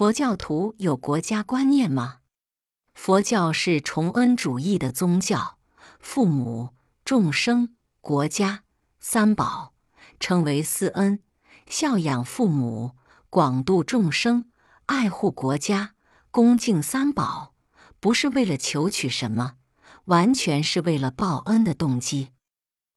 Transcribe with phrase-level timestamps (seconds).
[0.00, 2.20] 佛教徒有国家观念吗？
[2.94, 5.58] 佛教是崇恩主义的宗教，
[5.98, 6.70] 父母、
[7.04, 8.64] 众生、国家
[8.98, 9.74] 三宝
[10.18, 11.22] 称为四恩，
[11.66, 12.92] 孝养父母，
[13.28, 14.46] 广度众生，
[14.86, 15.92] 爱护国家，
[16.30, 17.52] 恭敬三宝，
[18.00, 19.56] 不是为了求取什么，
[20.06, 22.30] 完全是为了报恩的动机。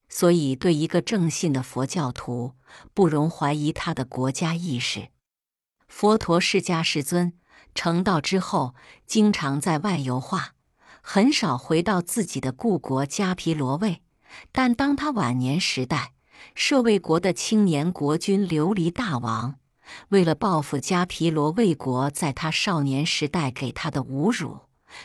[0.08, 2.54] 所以，对一个正信的佛教徒，
[2.94, 5.10] 不容怀疑他的国家意识。
[5.96, 7.34] 佛陀释迦世尊。
[7.72, 8.74] 成道之后，
[9.06, 10.54] 经常在外游化，
[11.00, 14.02] 很少回到自己的故国迦毗罗卫。
[14.50, 16.14] 但当他晚年时代，
[16.56, 19.54] 舍卫国的青年国君琉璃大王，
[20.08, 24.62] 为了报复迦毗罗卫国在他少年时代给他的侮辱，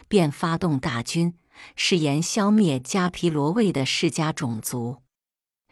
[0.07, 1.35] 便发动大军，
[1.75, 5.03] 誓言消灭迦毗罗卫的释迦种族。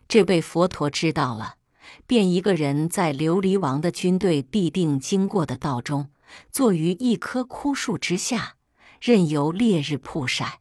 [0.07, 1.55] 这位佛陀知道了，
[2.05, 6.09] 便一个人在琉璃王的军队必定经过的道中。
[6.51, 8.55] 坐于一棵枯树之下，
[8.99, 10.59] 任由烈日曝晒。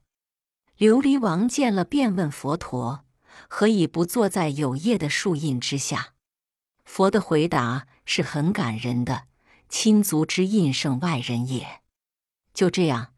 [0.78, 3.04] 琉璃王见了，便问佛陀
[3.48, 6.12] ：“何以不坐在有叶的树荫之下？”
[6.86, 9.24] 佛的回答是很感人的
[9.68, 11.80] ：“亲族之印胜外人也。”
[12.54, 13.08] 就这样，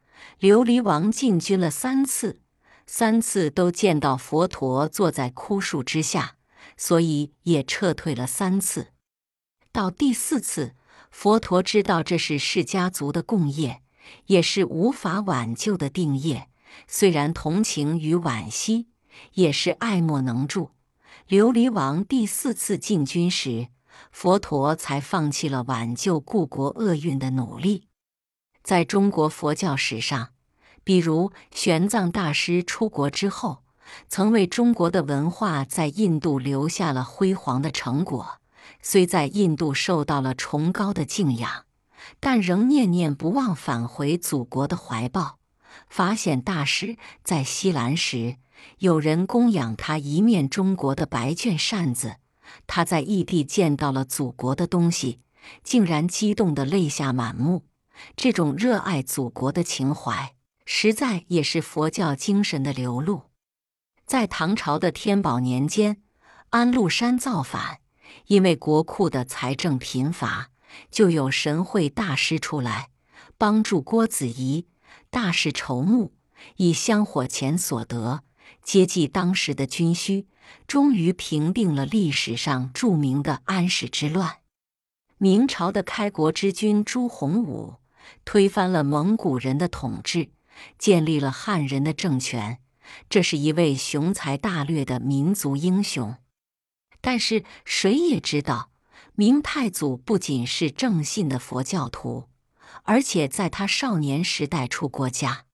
[0.41, 2.41] 琉璃王进军了三次，
[2.87, 6.38] 三次都见到佛陀坐在枯树之下，
[6.79, 8.93] 所以也撤退了三次。
[9.71, 10.77] 到第四次。
[11.11, 13.83] 佛陀知道这是释家族的共业，
[14.27, 16.51] 也是无法挽救的定业。
[16.87, 18.89] 虽然同情与惋惜，
[19.33, 20.73] 也是爱莫能助。
[21.27, 23.69] 琉璃王第四次进军时，
[24.13, 27.89] 佛陀才放弃了挽救故国厄运的努力。
[28.63, 30.35] 在中国佛教史上，
[30.85, 33.65] 比如玄奘大师出国之后，
[34.09, 38.39] 曾为中国的文化在印度留下了辉煌的成果。
[38.83, 41.65] 虽在印度受到了崇高的敬仰，
[42.21, 45.39] 但仍念念不忘返回祖国的怀抱。
[45.89, 48.37] 法显大师在西兰时，
[48.79, 52.17] 有人供养他一面中国的白绢扇子，
[52.67, 55.21] 他在异地见到了祖国的东西，
[55.63, 57.65] 竟然激动得泪下满目。
[58.17, 60.35] 这种热爱祖国的情怀，
[60.65, 63.28] 实在也是佛教精神的流露。
[64.09, 66.01] 在唐朝的天宝年间，
[66.49, 67.81] 安禄山造反。
[68.29, 70.49] 因为国库的财政贫乏，
[70.91, 72.89] 就有神会大师出来
[73.37, 74.67] 帮助郭子仪。
[75.11, 76.15] 大事筹募，
[76.57, 78.23] 以香火钱所得
[78.63, 80.27] 接济当时的军需，
[80.67, 84.39] 终于平定了历史上著名的安史之乱。
[85.19, 87.75] 明朝的开国之君朱洪武
[88.25, 90.31] 推翻了蒙古人的统治，
[90.79, 92.61] 建立了汉人的政权，
[93.09, 96.17] 这是一位雄才大略的民族英雄。
[97.01, 98.71] 但是谁也知道，
[99.15, 102.29] 明太祖不仅是正信的佛教徒，
[102.83, 105.45] 而且在他少年时代出过家。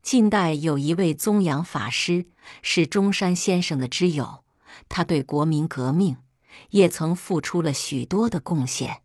[0.00, 2.26] 近代有一位宗阳法师，
[2.62, 4.44] 是中山先生的知友，
[4.88, 6.18] 他对国民革命
[6.70, 9.02] 也曾付出了许多的贡献。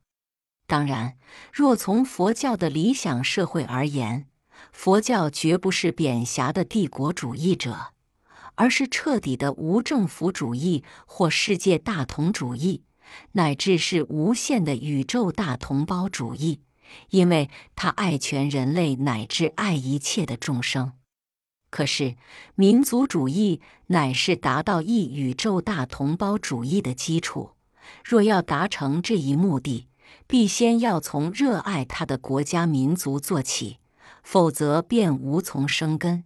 [0.65, 1.17] 当然，
[1.51, 4.29] 若从佛教的理想社会而言，
[4.71, 7.93] 佛教绝不是贬狭的帝国主义者。
[8.55, 12.83] 而是彻底的无政府主义或世界大同主义，
[13.31, 16.61] 乃至是无限的宇宙大同胞主义，
[17.09, 20.93] 因为他爱全人类乃至爱一切的众生。
[21.71, 22.15] 可是，
[22.53, 27.53] 民族主义乃是达到一宇宙大同胞主义的基础。
[28.05, 29.87] 若要达成这一目的，
[30.27, 33.79] 必先要从热爱他的国家民族做起，
[34.23, 36.23] 否则便无从生根。